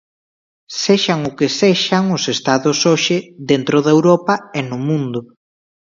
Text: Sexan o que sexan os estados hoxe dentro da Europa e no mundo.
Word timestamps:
Sexan 0.83 1.19
o 1.29 1.31
que 1.37 1.47
sexan 1.59 2.03
os 2.17 2.23
estados 2.35 2.77
hoxe 2.89 3.17
dentro 3.51 3.77
da 3.85 3.91
Europa 3.97 4.33
e 4.59 4.61
no 4.69 4.77
mundo. 4.87 5.19